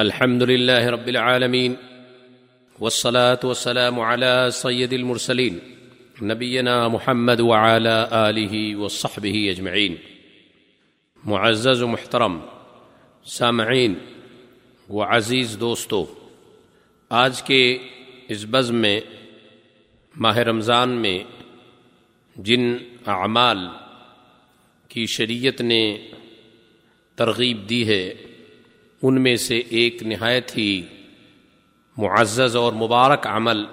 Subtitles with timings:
[0.00, 1.76] الحمد لله رب العالمين
[2.80, 5.58] والصلاة والسلام على سيد المرسلين
[6.22, 9.98] نبينا محمد وعلى آله وصحبه أجمعين
[11.24, 12.40] معزز و محترم،
[13.24, 13.94] سامعین
[14.90, 16.06] و عزیز دوستو،
[17.08, 17.78] آج کے
[18.28, 19.00] اس بزم میں،
[20.16, 21.22] ماہ رمضان میں
[22.36, 22.76] جن
[23.06, 23.58] اعمال
[24.88, 25.98] کی شریعت نے
[27.16, 28.14] ترغیب دی ہے
[29.02, 30.82] ان میں سے ایک نہایت ہی
[31.96, 33.64] معزز اور مبارک عمل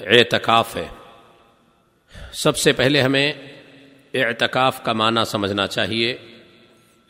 [0.00, 0.88] اعتکاف ہے۔
[2.32, 3.32] سب سے پہلے ہمیں
[4.14, 6.16] اعتکاف کا معنی سمجھنا چاہیے۔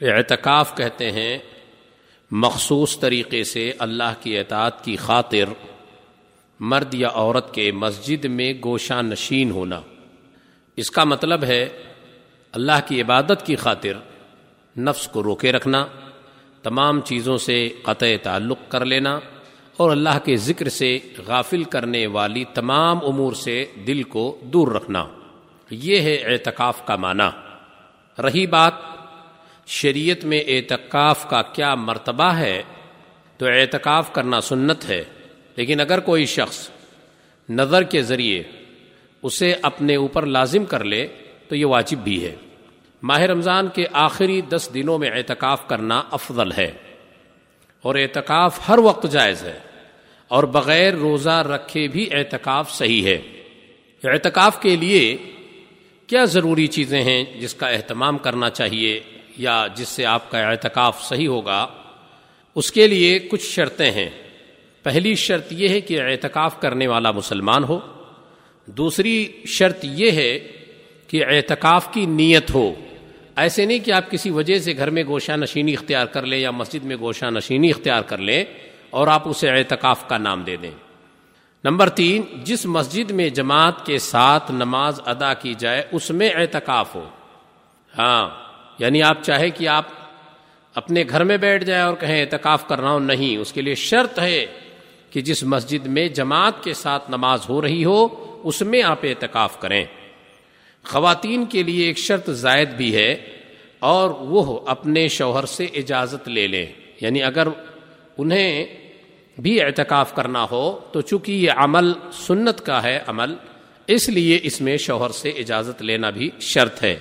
[0.01, 1.39] اعتکاف کہتے ہیں،
[2.31, 5.69] مخصوص طریقے سے اللہ کی اطاعت کی خاطر
[6.61, 9.81] مرد یا عورت کے مسجد میں گوشہ نشین ہونا۔
[10.77, 11.69] اس کا مطلب ہے،
[12.53, 13.93] اللہ کی عبادت کی خاطر
[14.79, 15.87] نفس کو روکے رکھنا۔
[16.63, 19.21] تمام چیزوں سے قطع تعلق کر لینا
[19.77, 25.07] اور اللہ کے ذکر سے غافل کرنے والی تمام امور سے دل کو دور رکھنا۔
[25.71, 27.29] یہ ہے اعتکاف کا معنی۔
[28.23, 28.73] رہی بات،
[29.67, 32.63] شریعت میں اعتکاف کا کیا مرتبہ ہے؟
[33.37, 35.05] تو اعتکاف کرنا سنت ہے،
[35.57, 36.71] لیکن اگر کوئی شخص
[37.51, 38.43] نظر کے ذریعے
[39.23, 41.07] اسے اپنے اوپر لازم کر لے،
[41.49, 42.37] تو یہ واجب بھی ہے۔
[43.03, 46.73] ماہ رمضان کے آخری دس دنوں میں اعتکاف کرنا افضل ہے
[47.83, 49.59] اور اعتکاف ہر وقت جائز ہے
[50.29, 53.23] اور بغیر روزہ رکھے بھی اعتکاف صحیح ہے۔
[54.05, 55.17] اعتکاف کے لیے
[56.07, 59.01] کیا ضروری چیزیں ہیں جس کا اہتمام کرنا چاہیے
[59.37, 61.67] یا جس سے آپ کا اعتکاف صحیح ہوگا؟
[62.55, 64.11] اس کے لیے کچھ شرطیں ہیں۔
[64.83, 67.81] پہلی شرط یہ ہے کہ اعتکاف کرنے والا مسلمان ہو۔
[68.67, 70.39] دوسری شرط یہ ہے
[71.07, 72.75] کہ اعتکاف کی نیت ہو۔
[73.41, 76.51] ایسے نہیں کہ آپ کسی وجہ سے گھر میں گوشہ نشینی اختیار کر لیں یا
[76.51, 78.45] مسجد میں گوشہ نشینی اختیار کر لیں
[78.91, 80.71] اور آپ اسے اعتکاف کا نام دے دیں۔
[81.65, 86.95] نمبر تین، جس مسجد میں جماعت کے ساتھ نماز ادا کی جائے، اس میں اعتکاف
[86.95, 87.09] ہو۔
[87.99, 88.29] ہاں
[88.79, 89.85] یعنی آپ چاہے کہ آپ
[90.75, 93.75] اپنے گھر میں بیٹھ جائے اور کہیں اعتکاف کر رہا ہوں نہیں، اس کے لیے
[93.75, 94.47] شرط ہے
[95.11, 98.09] کہ جس مسجد میں جماعت کے ساتھ نماز ہو رہی ہو،
[98.45, 99.85] اس میں آپ اعتکاف کریں۔
[100.85, 103.17] خواتین کے لیے ایک شرط زائد بھی ہے
[103.79, 106.67] اور وہ اپنے شوہر سے اجازت لے لیں۔
[107.01, 107.49] یعنی اگر
[108.19, 108.67] انہیں
[109.39, 113.35] بھی اعتکاف کرنا ہو، تو چونکہ یہ عمل سنت کا ہے عمل،
[113.87, 116.99] اس لیے اس میں شوہر سے اجازت لینا بھی شرط ہے۔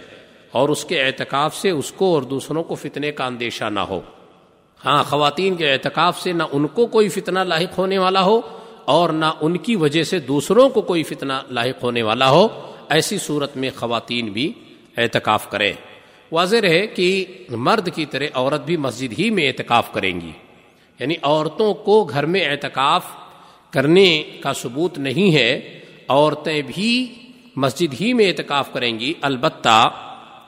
[0.51, 4.01] اور اس کے اعتکاف سے اس کو اور دوسروں کو فتنے کا اندیشہ نہ ہو۔
[4.85, 8.41] ہاں خواتین کے اعتکاف سے نہ ان کو کوئی فتنہ لاحق ہونے والا ہو
[8.85, 13.17] اور نہ ان کی وجہ سے دوسروں کو کوئی فتنہ لاحق ہونے والا ہو۔ ایسی
[13.17, 14.53] صورت میں خواتین بھی
[14.97, 15.73] اعتکاف کریں۔
[16.31, 20.31] واضح رہے کہ مرد کی طرح عورت بھی مسجد ہی میں اعتکاف کریں گی۔
[20.99, 23.05] یعنی عورتوں کو گھر میں اعتکاف
[23.69, 27.13] کرنے کا ثبوت نہیں ہے، عورتیں بھی
[27.55, 29.89] مسجد ہی میں اعتکاف کریں گی۔ البتہ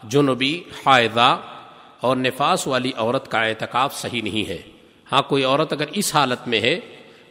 [0.04, 1.42] جنوبی حائضہ
[2.00, 4.58] اور نفاس والی عورت کا اعتکاف صحیح نہیں ہے۔
[5.12, 6.80] ہاں کوئی عورت اگر اس حالت میں ہے،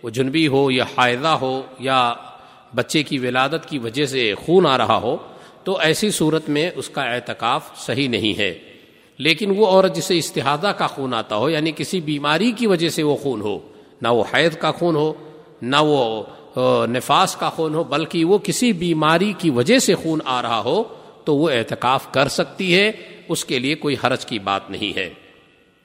[0.02, 2.14] وہ جنبی ہو یا حائضہ ہو یا
[2.74, 5.16] بچے کی ولادت کی وجہ سے خون آ رہا ہو،
[5.64, 8.58] تو ایسی صورت میں اس کا اعتکاف صحیح نہیں ہے۔
[9.18, 13.02] لیکن وہ عورت جسے استحادہ کا خون آتا ہو یعنی کسی بیماری کی وجہ سے
[13.02, 13.58] وہ خون ہو،
[14.02, 15.12] نہ وہ حید کا خون ہو،
[15.62, 16.22] نہ وہ
[16.86, 20.82] نفاس کا خون ہو، بلکہ وہ کسی بیماری کی وجہ سے خون آ رہا ہو،
[21.24, 22.92] تو وہ اعتکاف کر سکتی ہے۔
[23.28, 25.10] اس کے لیے کوئی حرج کی بات نہیں ہے۔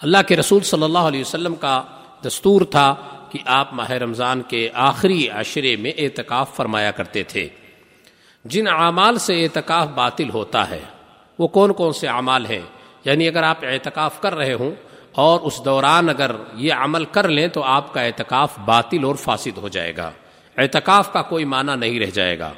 [0.01, 1.81] اللہ کے رسول صلی اللہ علیہ وسلم کا
[2.25, 2.95] دستور تھا
[3.37, 7.47] کہ آپ ماہ رمضان کے آخری عشرے میں اعتکاف فرمایا کرتے تھے۔
[8.45, 10.81] جن اعمال سے اعتکاف باطل ہوتا ہے،
[11.39, 12.61] وہ کون کون سے اعمال ہیں؟
[13.05, 14.71] یعنی اگر آپ اعتکاف کر رہے ہوں
[15.11, 19.57] اور اس دوران اگر یہ عمل کر لیں تو آپ کا اعتکاف باطل اور فاسد
[19.57, 20.11] ہو جائے گا۔
[20.57, 22.53] اعتکاف کا کوئی معنی نہیں رہ جائے گا۔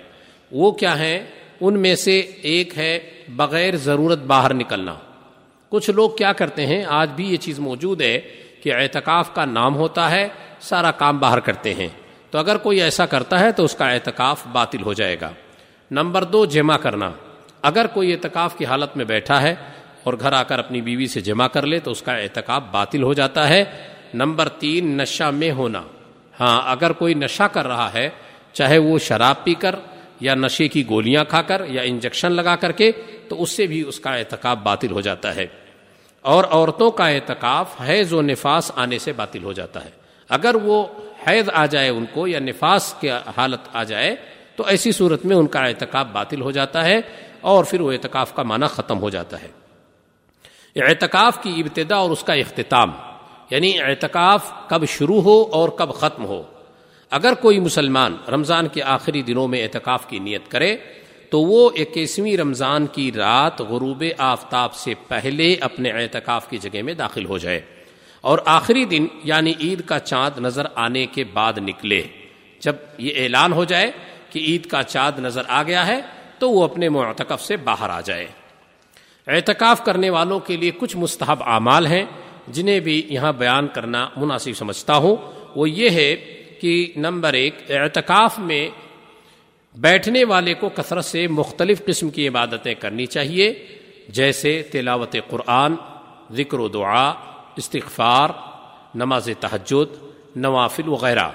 [0.52, 1.26] وہ کیا ہے
[1.62, 3.00] ان میں سے ایک ہے
[3.30, 4.96] بغیر ضرورت باہر نکلنا۔
[5.70, 8.22] کچھ لوگ کیا کرتے ہیں؟ آج بھی یہ چیز موجود ہے
[8.64, 10.28] کہ اعتکاف کا نام ہوتا ہے
[10.60, 11.88] سارا کام باہر کرتے ہیں۔
[12.32, 15.30] تو اگر کوئی ایسا کرتا ہے تو اس کا اعتکاف باطل ہو جائے گا۔
[15.92, 17.12] نمبر دو، جمع کرنا۔
[17.62, 19.56] اگر کوئی اعتکاف کی حالت میں بیٹھا ہے
[20.04, 23.04] اور گھر آ کر اپنی بیوی سے جمع کر لے تو اس کا اعتکاف باطل
[23.04, 23.66] ہو جاتا ہے۔
[24.14, 25.82] نمبر تین، نشہ میں ہونا۔
[26.40, 28.10] ہاں اگر کوئی نشہ کر رہا ہے،
[28.54, 29.76] چاہے وہ شراب پی کر
[30.20, 32.92] یا نشے کی گولیاں کھا کر یا انجیکشن لگا کر کے،
[33.30, 35.48] تو اس سے بھی اس کا اعتکاف باطل ہو جاتا ہے۔
[36.22, 39.97] اور عورتوں کا اعتکاف حیض و نفاس آنے سے باطل ہو جاتا ہے۔
[40.30, 40.86] اگر وہ
[41.28, 44.16] حیض آ جائے ان کو یا نفاس کی حالت آ جائے،
[44.56, 47.00] تو ایسی صورت میں ان کا اعتکاف باطل ہو جاتا ہے
[47.42, 49.48] اور پھر وہ اعتکاف کا معنی ختم ہو جاتا ہے۔
[50.76, 52.92] اعتکاف کی ابتدا اور اس کا اختتام
[53.50, 56.44] یعنی اعتکاف کب شروع ہو اور کب ختم ہو۔
[57.10, 60.78] اگر کوئی مسلمان رمضان کے آخری دنوں میں اعتکاف کی نیت کرے،
[61.30, 66.94] تو وہ اکیسویں رمضان کی رات غروب آفتاب سے پہلے اپنے اعتکاف کی جگہ میں
[66.94, 67.62] داخل ہو جائے۔
[68.22, 72.02] اور آخری دن یعنی عید کا چاند نظر آنے کے بعد نکلے۔
[72.60, 73.92] جب یہ اعلان ہو جائے
[74.30, 76.02] کہ عید کا چاند نظر آ گیا ہے،
[76.40, 78.28] تو وہ اپنے معتکف سے باہر آ جائے۔
[79.28, 82.06] اعتکاف کرنے والوں کے لیے کچھ مستحب اعمال ہیں،
[82.48, 85.16] جنہیں بھی یہاں بیان کرنا مناسب سمجھتا ہوں۔
[85.56, 86.16] وہ یہ ہے
[86.62, 88.70] کہ نمبر ایک، اعتکاف میں
[89.76, 93.66] بیٹھنے والے کو کثرت سے مختلف قسم کی عبادتیں کرنی چاہیے،
[94.10, 95.74] جیسے تلاوت قرآن،
[96.32, 97.14] ذکر و دعا
[97.58, 98.30] استغفار،
[98.96, 100.04] نماز تہجد،
[100.36, 101.30] نوافل وغیرہ۔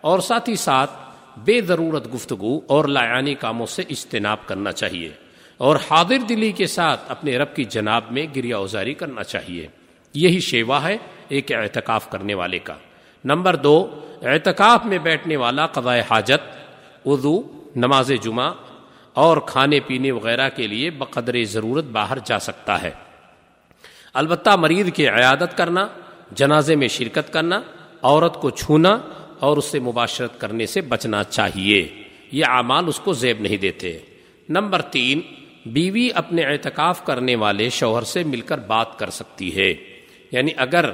[0.00, 0.90] اور ساتھ ہی ساتھ
[1.36, 5.08] بے ضرورت گفتگو اور لایانی کاموں سے اجتناب کرنا چاہیے۔
[5.56, 9.68] اور حاضر دلی کے ساتھ اپنے رب کی جناب میں گریا ازاری کرنا چاہیے۔
[10.14, 10.96] یہی شیوا ہے
[11.28, 12.74] ایک اعتکاف کرنے والے کا۔
[13.24, 16.56] نمبر دو، اعتکاف میں بیٹھنے والا قضائے حاجت
[17.04, 17.42] اردو
[17.76, 18.52] نماز جمعہ
[19.12, 22.90] اور کھانے پینے وغیرہ کے لیے بقدر ضرورت باہر جا سکتا ہے۔
[24.14, 25.86] البتہ مریض کی عیادت کرنا،
[26.32, 27.60] جنازے میں شرکت کرنا،
[28.02, 28.98] عورت کو چھونا
[29.38, 31.88] اور اس سے مباشرت کرنے سے بچنا چاہیے۔
[32.32, 33.98] یہ اعمال اس کو زیب نہیں دیتے۔
[34.48, 35.20] نمبر تین،
[35.66, 39.74] بیوی اپنے اعتکاف کرنے والے شوہر سے مل کر بات کر سکتی ہے۔
[40.32, 40.90] یعنی اگر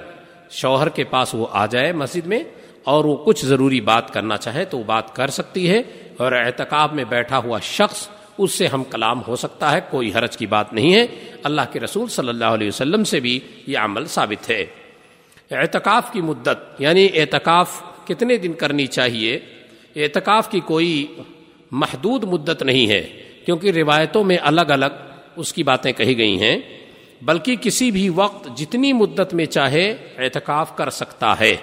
[0.51, 2.45] شوہر کے پاس وہ آ جائے مسجد میں
[2.85, 5.79] اور وہ کچھ ضروری بات کرنا چاہے تو وہ بات کر سکتی ہے
[6.17, 10.37] اور اعتکاب میں بیٹھا ہوا شخص اس سے ہم کلام ہو سکتا ہے، کوئی حرج
[10.37, 11.06] کی بات نہیں ہے۔
[11.43, 14.67] اللہ کے رسول صلی اللہ علیہ وسلم سے بھی یہ عمل ثابت ہے۔
[15.50, 19.38] اعتکاف کی مدت یعنی اعتکاف کتنے دن کرنی چاہیے؟
[19.97, 21.06] اعتکاف کی کوئی
[21.71, 23.09] محدود مدت نہیں ہے،
[23.44, 24.94] کیونکہ روایتوں میں الگ الگ
[25.37, 26.59] اس کی باتیں کہی گئی ہیں۔
[27.23, 31.56] بلکہ کسی بھی وقت جتنی مدت میں چاہے اعتکاف کر سکتا ہے۔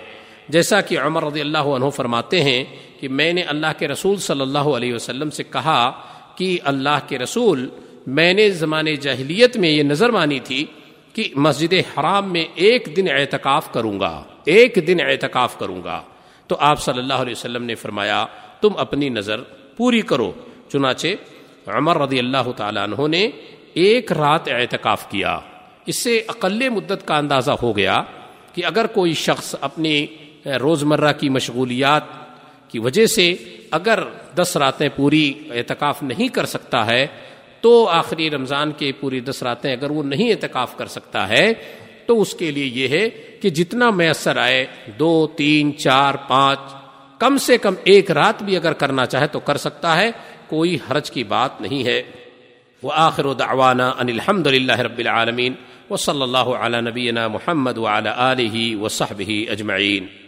[0.50, 2.64] جیسا کہ عمر رضی اللہ عنہ فرماتے ہیں
[3.00, 5.92] کہ میں نے اللہ کے رسول صلی اللہ علیہ وسلم سے کہا
[6.36, 7.70] کہ اللہ کے رسول
[8.08, 10.66] میں نے زمانے جاہلیت میں یہ نظر مانی تھی
[11.14, 16.02] کہ مسجد حرام میں ایک دن اعتکاف کروں گا، ایک دن اعتکاف کروں گا۔
[16.48, 18.26] تو آپ صلی اللہ علیہ وسلم نے فرمایا،
[18.62, 19.42] تم اپنی نظر
[19.78, 20.32] پوری کرو،
[20.72, 21.08] چنانچہ
[21.68, 23.30] عمر رضی اللہ تعالیٰ عنہ نے
[23.74, 25.40] ایک رات اعتکاف کیا۔
[25.86, 28.04] اس سے اقل مدت کا اندازہ ہو گیا
[28.54, 30.06] کہ اگر کوئی شخص اپنی
[30.46, 32.04] روزمرہ کی مشغولیات
[32.74, 33.36] کی وجہ سے
[33.72, 34.00] اگر
[34.38, 37.08] دس راتیں پوری اعتکاف نہیں کر سکتا ہے،
[37.62, 41.54] تو آخری رمضان کے پوری دس راتیں اگر وہ نہیں اعتکاف کر سکتا ہے،
[42.06, 43.10] تو اس کے لیے یہ ہے
[43.42, 44.66] کہ جتنا میسر آئے،
[45.00, 46.60] دو، تین، چار، پانچ،
[47.20, 50.12] کم سے کم ایک رات بھی اگر کرنا چاہے تو کر سکتا ہے،
[50.48, 52.02] کوئی حرج کی بات نہیں ہے۔
[52.84, 55.54] وہ آخر دعوانا ان الحمد للہ رب العالمین
[55.90, 57.78] و صلی اللہ علیہ نبینہ محمد
[58.18, 60.23] علیہ و صحب اجمعین۔